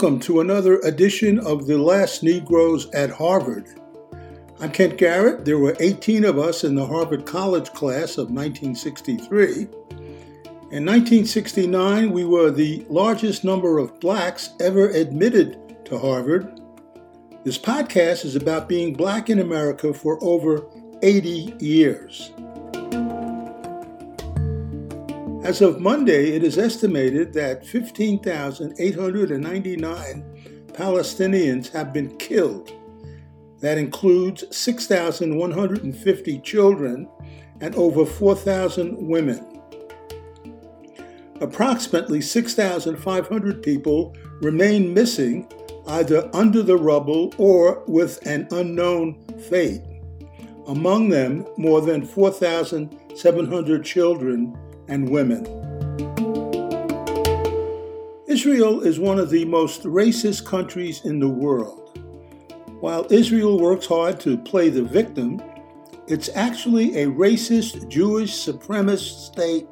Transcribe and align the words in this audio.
Welcome 0.00 0.20
to 0.20 0.40
another 0.40 0.78
edition 0.78 1.38
of 1.40 1.66
The 1.66 1.76
Last 1.76 2.22
Negroes 2.22 2.88
at 2.92 3.10
Harvard. 3.10 3.68
I'm 4.58 4.72
Kent 4.72 4.96
Garrett. 4.96 5.44
There 5.44 5.58
were 5.58 5.76
18 5.78 6.24
of 6.24 6.38
us 6.38 6.64
in 6.64 6.74
the 6.74 6.86
Harvard 6.86 7.26
College 7.26 7.70
class 7.74 8.16
of 8.16 8.30
1963. 8.30 9.68
In 10.70 10.86
1969, 10.86 12.12
we 12.12 12.24
were 12.24 12.50
the 12.50 12.86
largest 12.88 13.44
number 13.44 13.76
of 13.76 14.00
blacks 14.00 14.54
ever 14.58 14.88
admitted 14.88 15.76
to 15.84 15.98
Harvard. 15.98 16.58
This 17.44 17.58
podcast 17.58 18.24
is 18.24 18.36
about 18.36 18.70
being 18.70 18.94
black 18.94 19.28
in 19.28 19.40
America 19.40 19.92
for 19.92 20.18
over 20.24 20.64
80 21.02 21.56
years. 21.58 22.32
As 25.42 25.62
of 25.62 25.80
Monday, 25.80 26.32
it 26.32 26.44
is 26.44 26.58
estimated 26.58 27.32
that 27.32 27.66
15,899 27.66 30.66
Palestinians 30.74 31.72
have 31.72 31.94
been 31.94 32.14
killed. 32.18 32.70
That 33.60 33.78
includes 33.78 34.44
6,150 34.54 36.38
children 36.40 37.08
and 37.62 37.74
over 37.74 38.04
4,000 38.04 38.98
women. 38.98 39.62
Approximately 41.40 42.20
6,500 42.20 43.62
people 43.62 44.14
remain 44.42 44.92
missing 44.92 45.50
either 45.86 46.28
under 46.34 46.62
the 46.62 46.76
rubble 46.76 47.32
or 47.38 47.82
with 47.86 48.18
an 48.26 48.46
unknown 48.50 49.18
fate. 49.48 49.80
Among 50.66 51.08
them, 51.08 51.46
more 51.56 51.80
than 51.80 52.04
4,700 52.04 53.84
children 53.86 54.54
and 54.90 55.08
women. 55.08 55.46
Israel 58.26 58.80
is 58.82 59.00
one 59.00 59.18
of 59.18 59.30
the 59.30 59.44
most 59.46 59.84
racist 59.84 60.44
countries 60.44 61.04
in 61.04 61.18
the 61.18 61.28
world. 61.28 61.98
While 62.80 63.06
Israel 63.10 63.58
works 63.58 63.86
hard 63.86 64.20
to 64.20 64.36
play 64.36 64.68
the 64.68 64.82
victim, 64.82 65.40
it's 66.06 66.28
actually 66.34 67.02
a 67.02 67.06
racist 67.06 67.88
Jewish 67.88 68.32
supremacist 68.32 69.26
state 69.32 69.68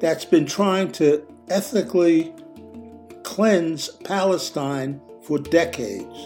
that's 0.00 0.24
been 0.24 0.46
trying 0.46 0.92
to 0.92 1.26
ethically 1.48 2.34
cleanse 3.22 3.88
Palestine 3.88 5.00
for 5.22 5.38
decades. 5.38 6.18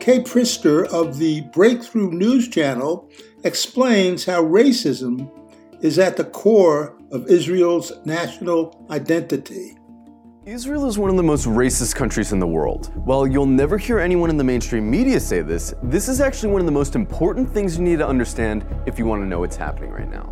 Kei 0.00 0.20
Pritsker 0.20 0.86
of 0.86 1.18
the 1.18 1.42
Breakthrough 1.52 2.10
News 2.12 2.48
Channel 2.48 3.08
explains 3.44 4.24
how 4.24 4.42
racism 4.42 5.30
is 5.80 5.98
at 5.98 6.16
the 6.16 6.24
core 6.24 6.94
of 7.10 7.26
Israel's 7.28 7.92
national 8.04 8.86
identity. 8.90 9.76
Israel 10.44 10.86
is 10.86 10.98
one 10.98 11.10
of 11.10 11.16
the 11.16 11.22
most 11.22 11.46
racist 11.46 11.94
countries 11.94 12.32
in 12.32 12.38
the 12.38 12.46
world. 12.46 12.90
While 13.04 13.26
you'll 13.26 13.46
never 13.46 13.76
hear 13.76 13.98
anyone 13.98 14.30
in 14.30 14.38
the 14.38 14.44
mainstream 14.44 14.90
media 14.90 15.20
say 15.20 15.42
this, 15.42 15.74
this 15.82 16.08
is 16.08 16.22
actually 16.22 16.52
one 16.52 16.60
of 16.60 16.66
the 16.66 16.72
most 16.72 16.94
important 16.94 17.52
things 17.52 17.76
you 17.76 17.84
need 17.84 17.98
to 17.98 18.08
understand 18.08 18.64
if 18.86 18.98
you 18.98 19.04
want 19.04 19.22
to 19.22 19.26
know 19.26 19.40
what's 19.40 19.56
happening 19.56 19.90
right 19.90 20.08
now. 20.10 20.24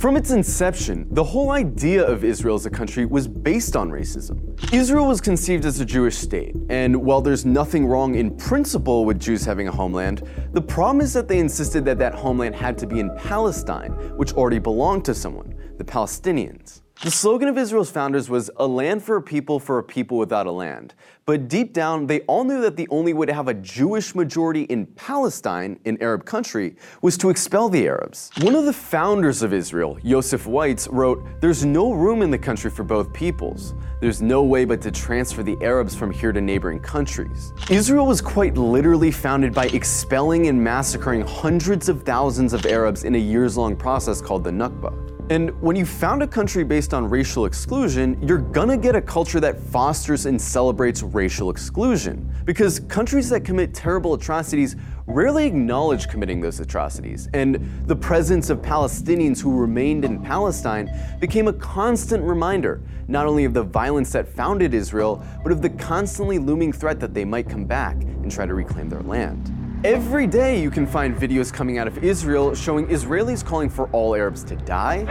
From 0.00 0.16
its 0.16 0.30
inception, 0.30 1.06
the 1.10 1.22
whole 1.22 1.50
idea 1.50 2.02
of 2.02 2.24
Israel 2.24 2.54
as 2.54 2.64
a 2.64 2.70
country 2.70 3.04
was 3.04 3.28
based 3.28 3.76
on 3.76 3.90
racism. 3.90 4.38
Israel 4.72 5.06
was 5.06 5.20
conceived 5.20 5.66
as 5.66 5.78
a 5.78 5.84
Jewish 5.84 6.16
state, 6.16 6.56
and 6.70 6.96
while 6.96 7.20
there's 7.20 7.44
nothing 7.44 7.84
wrong 7.84 8.14
in 8.14 8.34
principle 8.38 9.04
with 9.04 9.20
Jews 9.20 9.44
having 9.44 9.68
a 9.68 9.70
homeland, 9.70 10.26
the 10.52 10.62
problem 10.62 11.02
is 11.02 11.12
that 11.12 11.28
they 11.28 11.38
insisted 11.38 11.84
that 11.84 11.98
that 11.98 12.14
homeland 12.14 12.54
had 12.54 12.78
to 12.78 12.86
be 12.86 12.98
in 12.98 13.14
Palestine, 13.14 13.90
which 14.16 14.32
already 14.32 14.58
belonged 14.58 15.04
to 15.04 15.14
someone, 15.14 15.54
the 15.76 15.84
Palestinians. 15.84 16.80
The 17.02 17.10
slogan 17.10 17.48
of 17.48 17.56
Israel's 17.56 17.90
founders 17.90 18.28
was 18.28 18.50
a 18.58 18.66
land 18.66 19.02
for 19.02 19.16
a 19.16 19.22
people 19.22 19.58
for 19.58 19.78
a 19.78 19.82
people 19.82 20.18
without 20.18 20.46
a 20.46 20.52
land. 20.52 20.92
But 21.24 21.48
deep 21.48 21.72
down, 21.72 22.06
they 22.06 22.20
all 22.22 22.44
knew 22.44 22.60
that 22.60 22.76
the 22.76 22.86
only 22.90 23.14
way 23.14 23.24
to 23.24 23.32
have 23.32 23.48
a 23.48 23.54
Jewish 23.54 24.14
majority 24.14 24.64
in 24.64 24.84
Palestine, 24.84 25.80
an 25.86 25.96
Arab 26.02 26.26
country, 26.26 26.76
was 27.00 27.16
to 27.16 27.30
expel 27.30 27.70
the 27.70 27.88
Arabs. 27.88 28.30
One 28.42 28.54
of 28.54 28.66
the 28.66 28.74
founders 28.74 29.40
of 29.40 29.54
Israel, 29.54 29.96
Yosef 30.02 30.44
Weitz, 30.44 30.88
wrote, 30.92 31.24
There's 31.40 31.64
no 31.64 31.94
room 31.94 32.20
in 32.20 32.30
the 32.30 32.36
country 32.36 32.70
for 32.70 32.84
both 32.84 33.10
peoples. 33.14 33.72
There's 34.02 34.20
no 34.20 34.42
way 34.42 34.66
but 34.66 34.82
to 34.82 34.90
transfer 34.90 35.42
the 35.42 35.56
Arabs 35.62 35.94
from 35.94 36.10
here 36.10 36.32
to 36.32 36.40
neighboring 36.42 36.80
countries. 36.80 37.54
Israel 37.70 38.04
was 38.04 38.20
quite 38.20 38.58
literally 38.58 39.10
founded 39.10 39.54
by 39.54 39.68
expelling 39.68 40.48
and 40.48 40.62
massacring 40.62 41.22
hundreds 41.22 41.88
of 41.88 42.02
thousands 42.02 42.52
of 42.52 42.66
Arabs 42.66 43.04
in 43.04 43.14
a 43.14 43.18
years 43.18 43.56
long 43.56 43.74
process 43.74 44.20
called 44.20 44.44
the 44.44 44.50
Nakba. 44.50 45.19
And 45.30 45.50
when 45.62 45.76
you 45.76 45.86
found 45.86 46.24
a 46.24 46.26
country 46.26 46.64
based 46.64 46.92
on 46.92 47.08
racial 47.08 47.44
exclusion, 47.44 48.20
you're 48.20 48.38
gonna 48.38 48.76
get 48.76 48.96
a 48.96 49.00
culture 49.00 49.38
that 49.38 49.60
fosters 49.60 50.26
and 50.26 50.42
celebrates 50.42 51.04
racial 51.04 51.50
exclusion. 51.50 52.28
Because 52.44 52.80
countries 52.80 53.28
that 53.28 53.44
commit 53.44 53.72
terrible 53.72 54.14
atrocities 54.14 54.74
rarely 55.06 55.46
acknowledge 55.46 56.08
committing 56.08 56.40
those 56.40 56.58
atrocities. 56.58 57.28
And 57.32 57.64
the 57.86 57.94
presence 57.94 58.50
of 58.50 58.58
Palestinians 58.60 59.40
who 59.40 59.56
remained 59.56 60.04
in 60.04 60.20
Palestine 60.20 60.90
became 61.20 61.46
a 61.46 61.52
constant 61.52 62.24
reminder, 62.24 62.80
not 63.06 63.26
only 63.26 63.44
of 63.44 63.54
the 63.54 63.62
violence 63.62 64.10
that 64.10 64.26
founded 64.26 64.74
Israel, 64.74 65.24
but 65.44 65.52
of 65.52 65.62
the 65.62 65.70
constantly 65.70 66.40
looming 66.40 66.72
threat 66.72 66.98
that 66.98 67.14
they 67.14 67.24
might 67.24 67.48
come 67.48 67.66
back 67.66 67.94
and 68.02 68.32
try 68.32 68.46
to 68.46 68.54
reclaim 68.54 68.88
their 68.88 69.02
land. 69.02 69.59
Every 69.82 70.26
day 70.26 70.60
you 70.60 70.70
can 70.70 70.86
find 70.86 71.16
videos 71.16 71.50
coming 71.50 71.78
out 71.78 71.88
of 71.88 72.04
Israel 72.04 72.54
showing 72.54 72.86
Israelis 72.88 73.42
calling 73.42 73.70
for 73.70 73.88
all 73.92 74.14
Arabs 74.14 74.44
to 74.44 74.56
die. 74.56 75.06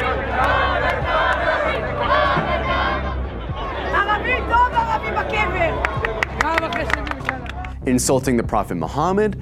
Insulting 7.88 8.38
the 8.38 8.44
Prophet 8.44 8.76
Muhammad. 8.76 9.42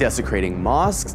Desecrating 0.00 0.58
mosques, 0.62 1.14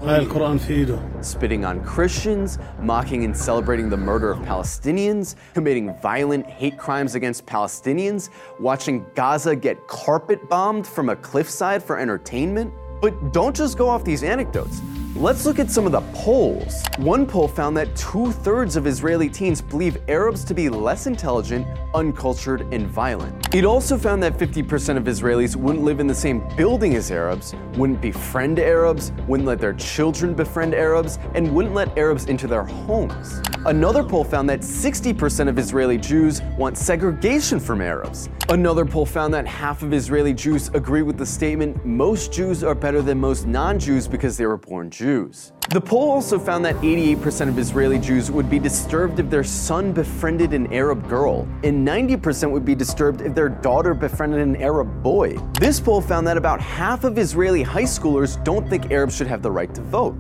spitting 1.22 1.66
on 1.66 1.84
Christians, 1.84 2.60
mocking 2.80 3.26
and 3.26 3.36
celebrating 3.36 3.90
the 3.90 3.98
murder 3.98 4.30
of 4.30 4.38
Palestinians, 4.46 5.34
committing 5.56 5.98
violent 6.04 6.46
hate 6.46 6.78
crimes 6.78 7.16
against 7.16 7.48
Palestinians, 7.48 8.30
watching 8.60 9.04
Gaza 9.16 9.56
get 9.56 9.88
carpet 9.88 10.48
bombed 10.48 10.86
from 10.86 11.10
a 11.10 11.16
cliffside 11.16 11.82
for 11.82 11.98
entertainment. 11.98 12.72
But 13.02 13.34
don't 13.34 13.56
just 13.56 13.76
go 13.76 13.90
off 13.90 14.04
these 14.04 14.22
anecdotes. 14.22 14.82
Let's 15.16 15.46
look 15.48 15.58
at 15.58 15.72
some 15.72 15.88
of 15.88 15.92
the 15.92 16.02
polls. 16.14 16.84
One 16.98 17.26
poll 17.26 17.48
found 17.48 17.76
that 17.78 17.96
two 17.96 18.32
thirds 18.32 18.76
of 18.76 18.86
Israeli 18.86 19.30
teens 19.30 19.62
believe 19.62 19.98
Arabs 20.10 20.44
to 20.44 20.54
be 20.54 20.70
less 20.70 21.08
intelligent, 21.08 21.66
uncultured, 21.96 22.62
and 22.74 22.86
violent. 22.88 23.56
It 23.56 23.66
also 23.66 23.98
found 23.98 24.22
that 24.22 24.38
50% 24.38 24.98
of 24.98 25.06
Israelis 25.06 25.56
wouldn't 25.56 25.84
live 25.84 26.00
in 26.00 26.08
the 26.08 26.14
same 26.14 26.46
building 26.58 26.96
as 26.96 27.10
Arabs, 27.10 27.56
wouldn't 27.76 28.02
befriend 28.02 28.60
Arabs, 28.60 29.14
wouldn't 29.28 29.48
let 29.48 29.60
their 29.60 29.74
children 29.74 30.34
befriend 30.34 30.76
Arabs, 30.76 31.18
and 31.34 31.56
wouldn't 31.56 31.74
let 31.74 31.98
Arabs 31.98 32.26
into 32.26 32.48
their 32.48 32.66
homes. 32.66 33.42
Another 33.66 34.04
poll 34.04 34.24
found 34.24 34.50
that 34.50 34.60
60% 34.60 35.48
of 35.48 35.58
Israeli 35.58 35.98
Jews 35.98 36.42
want 36.58 36.78
segregation 36.78 37.60
from 37.60 37.82
Arabs. 37.82 38.30
Another 38.50 38.86
poll 38.86 39.06
found 39.06 39.34
that 39.34 39.48
half 39.48 39.82
of 39.82 39.94
Israeli 39.94 40.34
Jews 40.34 40.70
agree 40.76 41.02
with 41.02 41.18
the 41.18 41.26
statement 41.26 41.84
most 41.84 42.32
Jews 42.32 42.64
are 42.64 42.76
better 42.76 43.02
than 43.02 43.20
most 43.20 43.48
non 43.48 43.80
Jews 43.80 44.08
because 44.08 44.38
they 44.38 44.46
were 44.46 44.58
born 44.58 44.90
Jews. 44.90 45.54
The 45.70 45.82
poll 45.82 46.12
also 46.12 46.38
found 46.38 46.64
that 46.66 46.76
88% 46.76 47.50
of 47.50 47.58
Israeli 47.58 47.98
Jews 47.98 48.30
would 48.30 48.52
be 48.52 48.60
disturbed 48.60 49.20
if 49.20 49.32
their 49.32 49.44
son 49.44 49.94
befriended 49.94 50.54
an 50.54 50.72
Arab 50.72 51.10
girl, 51.10 51.48
and 51.64 51.84
90% 51.86 52.50
would 52.50 52.66
be 52.66 52.74
disturbed 52.74 53.22
if 53.22 53.36
their 53.36 53.48
daughter 53.48 53.94
befriended 53.94 54.40
an 54.40 54.56
Arab 54.56 55.04
boy. 55.04 55.38
This 55.60 55.80
poll 55.80 56.02
found 56.02 56.26
that 56.26 56.36
about 56.36 56.60
half 56.60 57.04
of 57.04 57.20
Israeli 57.20 57.62
high 57.62 57.84
schoolers 57.84 58.44
don't 58.44 58.68
think 58.68 58.92
Arabs 58.92 59.16
should 59.16 59.28
have 59.28 59.44
the 59.44 59.52
right 59.52 59.72
to 59.76 59.82
vote. 59.82 60.18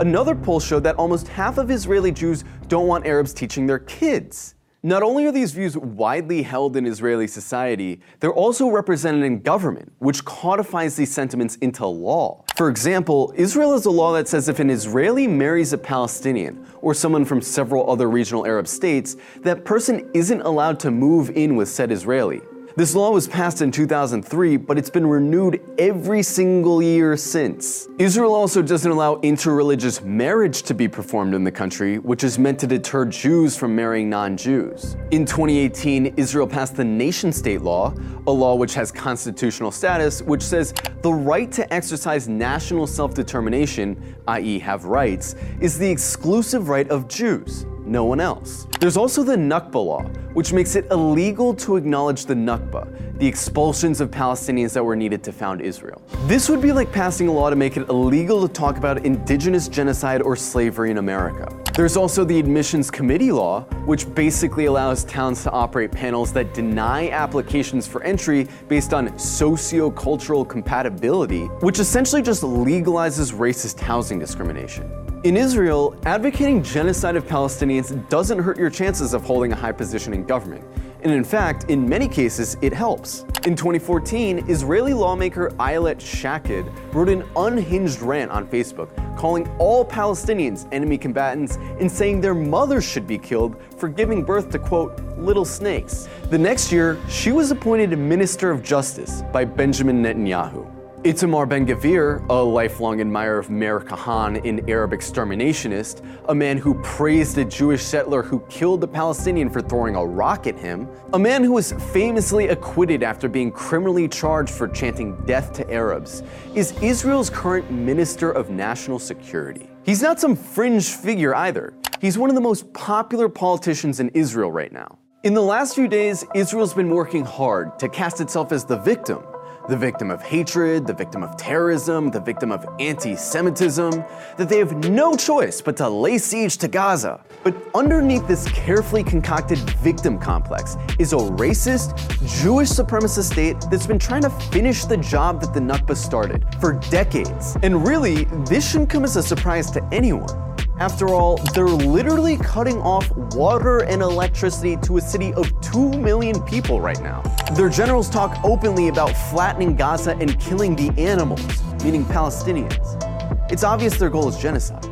Another 0.00 0.34
poll 0.34 0.58
showed 0.58 0.82
that 0.82 0.96
almost 0.96 1.28
half 1.28 1.58
of 1.58 1.70
Israeli 1.70 2.10
Jews 2.10 2.42
don't 2.66 2.88
want 2.88 3.06
Arabs 3.06 3.32
teaching 3.32 3.68
their 3.68 3.78
kids. 3.78 4.55
Not 4.86 5.02
only 5.02 5.26
are 5.26 5.32
these 5.32 5.50
views 5.50 5.76
widely 5.76 6.42
held 6.42 6.76
in 6.76 6.86
Israeli 6.86 7.26
society, 7.26 8.00
they're 8.20 8.32
also 8.32 8.68
represented 8.68 9.24
in 9.24 9.40
government, 9.40 9.90
which 9.98 10.24
codifies 10.24 10.94
these 10.94 11.12
sentiments 11.12 11.56
into 11.56 11.84
law. 11.84 12.44
For 12.54 12.68
example, 12.68 13.34
Israel 13.34 13.72
has 13.72 13.86
a 13.86 13.90
law 13.90 14.12
that 14.12 14.28
says 14.28 14.48
if 14.48 14.60
an 14.60 14.70
Israeli 14.70 15.26
marries 15.26 15.72
a 15.72 15.78
Palestinian, 15.78 16.64
or 16.82 16.94
someone 16.94 17.24
from 17.24 17.42
several 17.42 17.90
other 17.90 18.08
regional 18.08 18.46
Arab 18.46 18.68
states, 18.68 19.16
that 19.38 19.64
person 19.64 20.08
isn't 20.14 20.42
allowed 20.42 20.78
to 20.78 20.92
move 20.92 21.30
in 21.30 21.56
with 21.56 21.68
said 21.68 21.90
Israeli. 21.90 22.40
This 22.76 22.94
law 22.94 23.10
was 23.10 23.26
passed 23.26 23.62
in 23.62 23.70
2003, 23.70 24.58
but 24.58 24.76
it's 24.76 24.90
been 24.90 25.06
renewed 25.06 25.62
every 25.78 26.22
single 26.22 26.82
year 26.82 27.16
since. 27.16 27.88
Israel 27.98 28.34
also 28.34 28.60
doesn't 28.60 28.90
allow 28.90 29.16
interreligious 29.22 30.04
marriage 30.04 30.60
to 30.64 30.74
be 30.74 30.86
performed 30.86 31.34
in 31.34 31.42
the 31.42 31.50
country, 31.50 31.98
which 31.98 32.22
is 32.22 32.38
meant 32.38 32.58
to 32.60 32.66
deter 32.66 33.06
Jews 33.06 33.56
from 33.56 33.74
marrying 33.74 34.10
non 34.10 34.36
Jews. 34.36 34.94
In 35.10 35.24
2018, 35.24 36.12
Israel 36.18 36.46
passed 36.46 36.76
the 36.76 36.84
nation 36.84 37.32
state 37.32 37.62
law, 37.62 37.94
a 38.26 38.30
law 38.30 38.54
which 38.54 38.74
has 38.74 38.92
constitutional 38.92 39.70
status, 39.70 40.20
which 40.20 40.42
says 40.42 40.74
the 41.00 41.14
right 41.14 41.50
to 41.52 41.72
exercise 41.72 42.28
national 42.28 42.86
self 42.86 43.14
determination, 43.14 44.16
i.e., 44.28 44.58
have 44.58 44.84
rights, 44.84 45.34
is 45.60 45.78
the 45.78 45.90
exclusive 45.90 46.68
right 46.68 46.90
of 46.90 47.08
Jews 47.08 47.64
no 47.86 48.04
one 48.04 48.20
else. 48.20 48.66
There's 48.80 48.96
also 48.96 49.22
the 49.22 49.36
Nakba 49.36 49.74
law, 49.74 50.02
which 50.34 50.52
makes 50.52 50.76
it 50.76 50.86
illegal 50.90 51.54
to 51.54 51.76
acknowledge 51.76 52.26
the 52.26 52.34
Nakba, 52.34 53.18
the 53.18 53.26
expulsions 53.26 54.00
of 54.00 54.10
Palestinians 54.10 54.72
that 54.74 54.84
were 54.84 54.96
needed 54.96 55.22
to 55.24 55.32
found 55.32 55.60
Israel. 55.60 56.02
This 56.26 56.48
would 56.48 56.60
be 56.60 56.72
like 56.72 56.92
passing 56.92 57.28
a 57.28 57.32
law 57.32 57.48
to 57.48 57.56
make 57.56 57.76
it 57.76 57.88
illegal 57.88 58.46
to 58.46 58.52
talk 58.52 58.76
about 58.76 59.06
indigenous 59.06 59.68
genocide 59.68 60.20
or 60.20 60.36
slavery 60.36 60.90
in 60.90 60.98
America. 60.98 61.48
There's 61.74 61.96
also 61.96 62.24
the 62.24 62.38
Admissions 62.38 62.90
Committee 62.90 63.32
law, 63.32 63.62
which 63.84 64.12
basically 64.14 64.64
allows 64.64 65.04
towns 65.04 65.42
to 65.44 65.50
operate 65.50 65.92
panels 65.92 66.32
that 66.32 66.54
deny 66.54 67.10
applications 67.10 67.86
for 67.86 68.02
entry 68.02 68.48
based 68.68 68.92
on 68.92 69.18
socio-cultural 69.18 70.44
compatibility, 70.44 71.46
which 71.60 71.78
essentially 71.78 72.22
just 72.22 72.42
legalizes 72.42 73.32
racist 73.32 73.78
housing 73.78 74.18
discrimination. 74.18 74.90
In 75.26 75.36
Israel, 75.36 75.96
advocating 76.06 76.62
genocide 76.62 77.16
of 77.16 77.26
Palestinians 77.26 78.08
doesn't 78.08 78.38
hurt 78.38 78.56
your 78.56 78.70
chances 78.70 79.12
of 79.12 79.24
holding 79.24 79.50
a 79.50 79.56
high 79.56 79.72
position 79.72 80.14
in 80.14 80.24
government. 80.24 80.64
And 81.02 81.12
in 81.12 81.24
fact, 81.24 81.68
in 81.68 81.88
many 81.88 82.06
cases, 82.06 82.56
it 82.62 82.72
helps. 82.72 83.22
In 83.44 83.56
2014, 83.56 84.48
Israeli 84.48 84.94
lawmaker 84.94 85.48
Ayelet 85.58 86.00
Shaked 86.00 86.70
wrote 86.94 87.08
an 87.08 87.24
unhinged 87.34 88.02
rant 88.02 88.30
on 88.30 88.46
Facebook 88.46 88.88
calling 89.18 89.48
all 89.58 89.84
Palestinians 89.84 90.72
enemy 90.72 90.96
combatants 90.96 91.56
and 91.80 91.90
saying 91.90 92.20
their 92.20 92.32
mothers 92.32 92.84
should 92.84 93.08
be 93.08 93.18
killed 93.18 93.60
for 93.78 93.88
giving 93.88 94.22
birth 94.22 94.48
to, 94.50 94.60
quote, 94.60 95.00
little 95.18 95.44
snakes. 95.44 96.08
The 96.30 96.38
next 96.38 96.70
year, 96.70 97.00
she 97.08 97.32
was 97.32 97.50
appointed 97.50 97.98
Minister 97.98 98.52
of 98.52 98.62
Justice 98.62 99.22
by 99.32 99.44
Benjamin 99.44 100.04
Netanyahu. 100.04 100.75
Itamar 101.06 101.48
Ben 101.48 101.64
Gvir, 101.64 102.28
a 102.28 102.34
lifelong 102.34 103.00
admirer 103.00 103.38
of 103.38 103.48
Meir 103.48 103.78
Kahane, 103.78 104.44
an 104.44 104.68
Arab 104.68 104.90
exterminationist, 104.90 106.04
a 106.28 106.34
man 106.34 106.58
who 106.58 106.74
praised 106.82 107.38
a 107.38 107.44
Jewish 107.44 107.84
settler 107.84 108.24
who 108.24 108.40
killed 108.48 108.82
a 108.82 108.88
Palestinian 108.88 109.48
for 109.48 109.60
throwing 109.60 109.94
a 109.94 110.04
rock 110.04 110.48
at 110.48 110.58
him, 110.58 110.88
a 111.12 111.18
man 111.18 111.44
who 111.44 111.52
was 111.52 111.74
famously 111.92 112.48
acquitted 112.48 113.04
after 113.04 113.28
being 113.28 113.52
criminally 113.52 114.08
charged 114.08 114.50
for 114.50 114.66
chanting 114.66 115.16
death 115.26 115.52
to 115.52 115.70
Arabs, 115.72 116.24
is 116.56 116.72
Israel's 116.82 117.30
current 117.30 117.70
Minister 117.70 118.32
of 118.32 118.50
National 118.50 118.98
Security. 118.98 119.70
He's 119.84 120.02
not 120.02 120.18
some 120.18 120.34
fringe 120.34 120.88
figure 120.88 121.36
either. 121.36 121.72
He's 122.00 122.18
one 122.18 122.30
of 122.30 122.34
the 122.34 122.42
most 122.42 122.72
popular 122.72 123.28
politicians 123.28 124.00
in 124.00 124.08
Israel 124.08 124.50
right 124.50 124.72
now. 124.72 124.98
In 125.22 125.34
the 125.34 125.42
last 125.42 125.76
few 125.76 125.86
days, 125.86 126.24
Israel's 126.34 126.74
been 126.74 126.90
working 126.90 127.24
hard 127.24 127.78
to 127.78 127.88
cast 127.88 128.20
itself 128.20 128.50
as 128.50 128.64
the 128.64 128.78
victim 128.78 129.22
the 129.68 129.76
victim 129.76 130.10
of 130.10 130.22
hatred, 130.22 130.86
the 130.86 130.92
victim 130.92 131.22
of 131.22 131.36
terrorism, 131.36 132.10
the 132.10 132.20
victim 132.20 132.52
of 132.52 132.66
anti 132.78 133.16
Semitism, 133.16 133.90
that 134.36 134.48
they 134.48 134.58
have 134.58 134.76
no 134.88 135.16
choice 135.16 135.60
but 135.60 135.76
to 135.76 135.88
lay 135.88 136.18
siege 136.18 136.56
to 136.58 136.68
Gaza. 136.68 137.20
But 137.42 137.54
underneath 137.74 138.26
this 138.28 138.48
carefully 138.48 139.02
concocted 139.02 139.58
victim 139.80 140.18
complex 140.18 140.76
is 140.98 141.12
a 141.12 141.16
racist, 141.16 141.96
Jewish 142.42 142.68
supremacist 142.68 143.32
state 143.32 143.56
that's 143.70 143.86
been 143.86 143.98
trying 143.98 144.22
to 144.22 144.30
finish 144.30 144.84
the 144.84 144.96
job 144.96 145.40
that 145.40 145.52
the 145.52 145.60
Nakba 145.60 145.96
started 145.96 146.44
for 146.60 146.74
decades. 146.90 147.56
And 147.62 147.86
really, 147.86 148.24
this 148.48 148.70
shouldn't 148.70 148.90
come 148.90 149.04
as 149.04 149.16
a 149.16 149.22
surprise 149.22 149.70
to 149.72 149.84
anyone. 149.92 150.55
After 150.78 151.08
all, 151.08 151.38
they're 151.54 151.64
literally 151.64 152.36
cutting 152.36 152.76
off 152.82 153.10
water 153.34 153.84
and 153.84 154.02
electricity 154.02 154.76
to 154.82 154.98
a 154.98 155.00
city 155.00 155.32
of 155.32 155.50
2 155.62 155.92
million 155.92 156.42
people 156.42 156.82
right 156.82 157.00
now. 157.00 157.22
Their 157.54 157.70
generals 157.70 158.10
talk 158.10 158.38
openly 158.44 158.88
about 158.88 159.16
flattening 159.30 159.74
Gaza 159.74 160.14
and 160.16 160.38
killing 160.38 160.76
the 160.76 160.90
animals, 161.00 161.40
meaning 161.82 162.04
Palestinians. 162.04 163.02
It's 163.50 163.64
obvious 163.64 163.96
their 163.96 164.10
goal 164.10 164.28
is 164.28 164.36
genocide. 164.36 164.82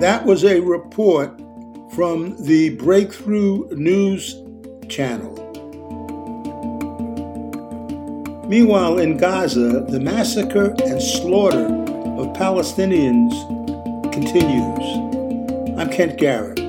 That 0.00 0.24
was 0.24 0.44
a 0.44 0.60
report 0.60 1.36
from 1.92 2.40
the 2.44 2.76
Breakthrough 2.76 3.74
News 3.74 4.36
channel. 4.88 5.34
Meanwhile, 8.48 8.98
in 9.00 9.16
Gaza, 9.16 9.84
the 9.88 9.98
massacre 9.98 10.76
and 10.84 11.02
slaughter 11.02 11.66
of 11.66 12.36
Palestinians 12.36 13.59
continues. 14.12 15.78
I'm 15.78 15.88
Kent 15.90 16.18
Garrett. 16.18 16.59